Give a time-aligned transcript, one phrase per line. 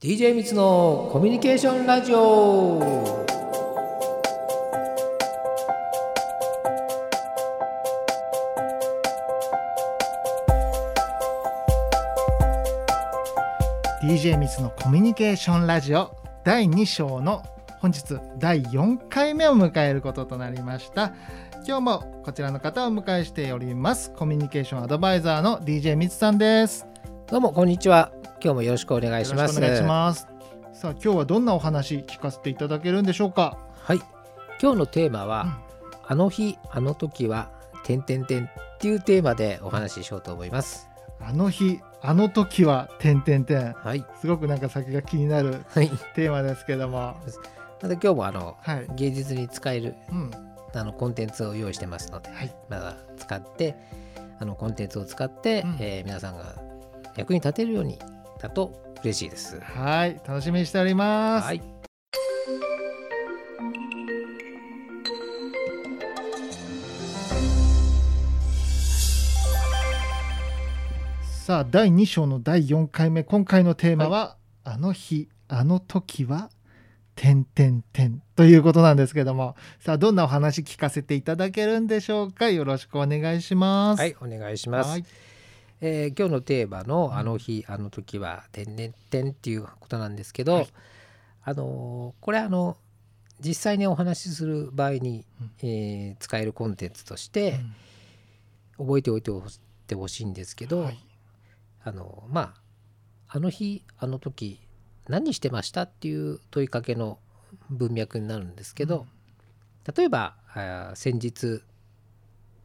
[0.00, 2.78] DJ みつのコミュニケーションラジオ
[14.00, 16.14] 「DJ ミツのコミュニケーションラジオ」
[16.46, 17.42] 第2章の
[17.80, 21.10] 本日第4回目を迎えることとなりました。
[21.66, 24.12] 今日もこちらの方をお迎えしております。
[24.12, 26.86] コミュニケーションアドバイザーの DJ ミツさんです。
[27.26, 28.12] どうもこんにちは
[28.42, 29.58] 今日もよろしくお願いします。
[29.58, 30.28] お願いします。
[30.72, 33.58] さあ今日はどんなお話聞かせていただけるんでしょうか？
[33.82, 34.00] はい。
[34.62, 35.58] 今日のテーマは、
[36.06, 37.50] あの日あの時は
[37.84, 38.48] 点点点っ
[38.78, 40.88] ていうテーマでお話ししようと思います。
[41.20, 44.04] あの日あの時は点点点はい。
[44.20, 45.88] すごくなんか先が気になるはい。
[46.14, 47.16] テーマですけども。
[47.82, 48.86] また今日もあのはい。
[48.94, 50.30] 芸術に使えるうん。
[50.74, 52.54] あのコンテンツを用意してますので、はい。
[52.68, 53.74] まだ使って
[54.38, 55.76] あのコンテンツを使って、うん。
[55.80, 56.54] えー皆さんが
[57.16, 57.98] 役に立てるように
[58.40, 59.60] だと嬉しいです。
[59.60, 61.46] はい楽しみにしております。
[61.46, 61.62] はい、
[71.22, 76.50] さあ第2章の第4回目今回のテーマは、あの日あの時は
[77.14, 82.50] 点点点ということなんですけどもさあどんなお話聞かせていただけるんでしょうか？
[82.50, 84.00] よろしくお願いします。
[84.00, 84.90] はい、お願いします。
[84.90, 85.04] はい
[85.80, 90.68] えー今日のテーマの「あの日、あの時は点々点」っていうことなんですけど、はい。
[91.44, 92.76] あのーこれあの
[93.40, 95.50] 実際にお話しする場合に、うん。
[95.68, 97.60] えー使えるコンテンツとして
[98.76, 99.42] 覚えておいてほ
[99.86, 100.98] てほしいんですけど、はい。
[101.84, 102.54] あのま
[103.28, 104.60] ああの日あの時
[105.08, 107.18] 何してましたっていう問いかけの
[107.70, 109.06] 文脈になるんですけど、
[109.96, 110.36] 例えば
[110.94, 111.62] 先日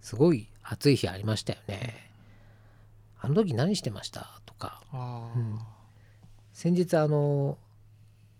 [0.00, 2.03] すごい暑い日ありましたよね
[3.24, 4.40] あの時何してました？
[4.46, 4.82] とか。
[4.92, 5.58] うん。
[6.52, 7.58] 先日あの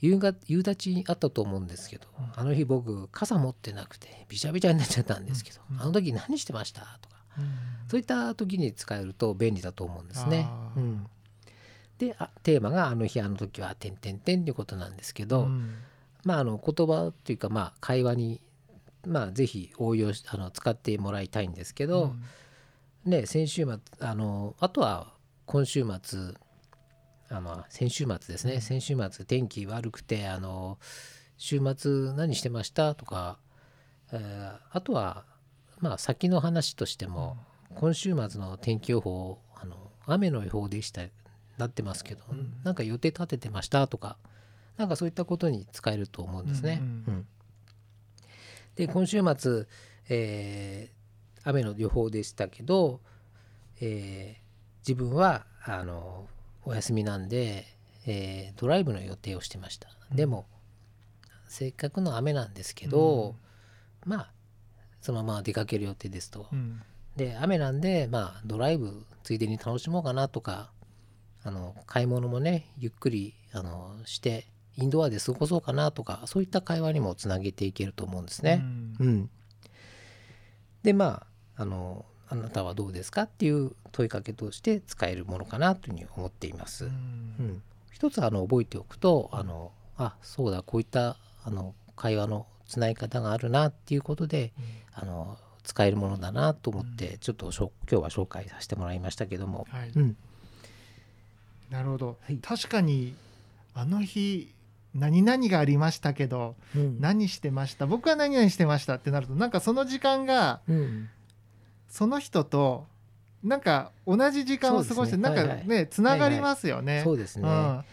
[0.00, 6.80] 夕が夕立にあったと思うんですけど、あの日僕傘持ってなくてびちゃびちゃになっちゃったんですけど、うんあの時何してました？
[7.02, 7.16] とか。
[7.38, 7.44] うん。
[7.88, 10.48] そういった時に使えると便利だと思うんですね。
[10.76, 11.06] うん、
[11.98, 15.74] であテーマが「あの日あの時は点々点」っていうことなんですけど、うん。
[16.24, 18.40] まああの言葉っていうかまあ会話に
[19.06, 22.14] まあぜひ応用しあの使ってもらいたいんですけど、
[23.04, 25.12] ね先週末あのあとは
[25.46, 26.34] 今週末
[27.30, 30.78] あの先週末ですね、先週末天気悪くてあの
[31.36, 33.38] 週末何してましたとか、
[34.12, 35.24] えーあとは
[35.80, 37.36] まあ先の話としても、
[37.74, 39.76] 今週末の天気予報あの
[40.06, 41.02] 雨の予報でした
[41.58, 42.54] なってますけど、うん。
[42.64, 44.16] なんか予定立ててましたとか
[44.76, 46.78] なんかそういったことに使えると思うんですね。
[46.80, 47.14] うんうん。
[47.14, 47.26] うん。
[48.76, 49.66] で今週末、
[50.08, 50.97] えー
[51.48, 53.00] 雨の予報でしたけど、
[53.80, 54.48] えー
[54.86, 56.28] 自分はあの
[56.64, 57.66] お休みなんで、
[58.06, 59.88] えードライブの予定をしてました。
[60.10, 60.46] でも
[61.46, 63.34] せっかくの雨なんですけど、
[64.06, 64.30] まあ
[65.02, 66.46] そのまま出かける予定ですと。
[66.52, 66.80] うん
[67.16, 70.70] で雨なんでまあドライブついでに楽しもうかなとか
[71.42, 78.60] あの買い物もねゆっくりあのしてインドアで過ごそうかなとかそういった会話にもつなげていけると思うんですね。
[78.62, 79.30] うんうん、
[80.84, 81.26] でまあ
[81.58, 86.84] あのあなたはどうですかっていう問いかけとして使えるものかなというふうに思っています。
[86.84, 86.94] ううん。
[86.94, 94.52] ん、一つあの覚えておくとあのあそうだこういったあの会話のつなぎ方があるなっていうことで
[94.94, 99.90] あの使えるものだなと思って、ちょっとしょ今日は紹介させてもらいましたけども、はい。
[99.94, 100.16] うん、
[101.70, 102.36] なるほど、はい。
[102.38, 103.14] 確かに
[103.74, 104.52] あの日
[104.94, 107.00] 何々がありましたけどうん。
[107.00, 107.86] 何してました？
[107.86, 111.08] 僕は何々してましたってなるとなんかその時間がうん
[111.88, 112.86] その人と
[113.42, 115.68] なんか同じ時間を過ごして、なんかはいはい。
[115.68, 117.02] ねつながりますよね。
[117.04, 117.84] そうですね、うん。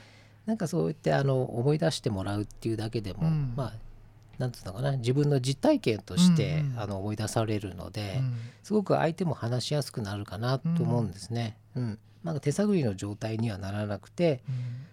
[0.46, 3.54] なんかそう言ってあの思い出してもらうっていうだけでも、うん。
[3.56, 3.74] まあ
[4.38, 4.98] なんつうのかな。
[4.98, 6.80] 自分の実体験として、うんうん。
[6.80, 8.38] あの思い出されるので、うん。
[8.64, 11.58] すごく相手も話しやすくなるかなと思うんですね。
[11.76, 12.00] うん。
[12.24, 14.42] まあ、手探りの状態にはならなくて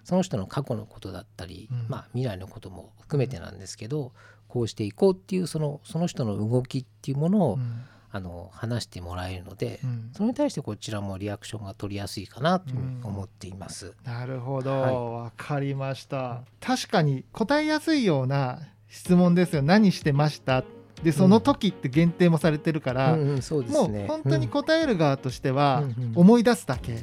[0.04, 1.86] その人の過去のことだったり、うん。
[1.88, 4.12] まあ、未来のことも含めてなんですけど
[4.48, 10.10] こうしていこうっていうそのその人の動きっていうものを、うんあの話してもらえるので、うん。
[10.14, 13.94] それに対してこちらもリアクションが取りやすいかなと思っています。
[14.04, 14.70] なるほど。
[14.80, 14.94] はい。
[14.94, 16.42] わ、かりました。
[16.60, 19.62] 確かに答えやすいような質問ですよ。
[19.62, 20.62] 何してました？
[21.02, 24.06] でその時って限定もされてるから、うんうんそうですもうね。
[24.06, 26.04] 本当にうん答える側としてはうん。
[26.04, 26.94] うん思い出すだけ、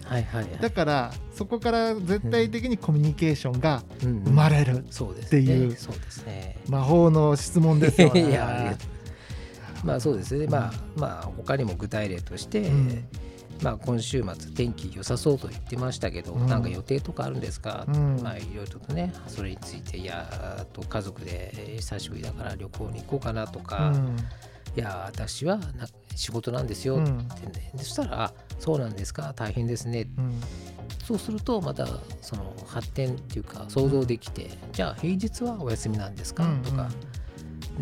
[0.61, 4.23] だからそこから絶対的にコミュニケーションがうんうん。
[4.25, 5.75] 生まれるっていう。
[6.69, 8.77] 魔法の質問ですよね。
[9.83, 13.07] まあそうですね、まあまあ他にも具体例として、うん。
[13.61, 16.47] まあ、今週末天気良さそうと言ってましたけど、うん。
[16.47, 18.21] なんか予定とかあるんですか、うん。
[18.23, 23.91] まあいろいろとねそれについていやと家族で久しぶりだから旅行に行こうかなとか、
[24.77, 29.33] いや私はな仕事なんですようんってね、でそしたらあそうなんですか？
[29.35, 30.07] 大変ですね。
[30.17, 30.41] うん。
[31.05, 31.85] そうするとまた
[32.21, 36.61] その発展っていうか想像できて、じゃあ平日はお休みなんですか、うん。
[36.61, 36.87] とか、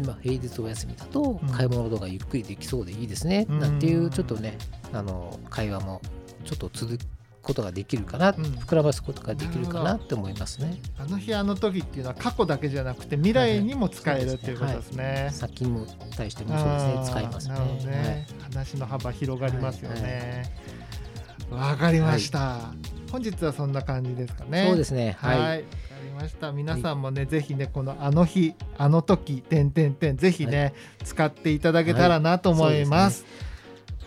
[0.05, 1.49] まあ、平日お休みだとうん。
[1.49, 3.59] 買い物とかゆっくりできそうでいいですね、うん。
[3.59, 4.57] なんていうちょっとね
[4.93, 6.01] あの会話も
[6.45, 7.01] ちょっと続く
[7.41, 8.43] ことができるかな、うん。
[8.43, 10.81] 膨らますことができるかなって思いますね。
[10.97, 15.29] あの日あの時っていうのは過去だけじゃなくて未来にも使えるっていうことですね。
[15.31, 15.85] 先にも
[16.15, 17.01] 対してもそうですね。
[17.05, 17.55] 使いますね。
[17.85, 20.43] ね、話の幅広がりますよね。
[21.49, 22.73] わ、かりました、
[23.11, 24.59] 本日はそんな感じですかね。
[24.59, 25.17] はいそうですね。
[25.19, 25.41] は、はいい。
[25.41, 25.63] わか
[26.03, 26.51] りました。
[26.51, 30.73] 皆さんもね、ぜひね、このあの日、あの時、てんてんてん、ぜひね、
[31.03, 33.25] 使っていただけたらなと思います。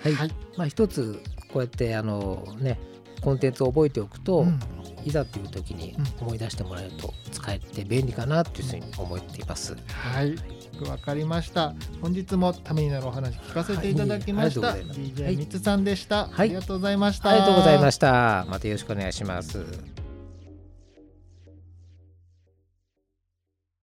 [0.03, 0.15] はい。
[0.15, 2.79] はいまあ一つこうやってあのね
[3.23, 4.61] コンテンツを覚えておくと、うん
[5.03, 9.75] いざという時にうん思い出してもらえると使えて便利かなというふうに思っています。
[9.89, 10.37] はい、よ
[10.81, 11.75] くわかりました。
[12.01, 14.69] 本日もためになるお話聞かせていただきました。
[14.69, 17.31] は DJ みつさんでした、はいありがとうございました。
[17.31, 18.47] ありがとうございました。
[18.49, 20.00] またよろしくお願いします。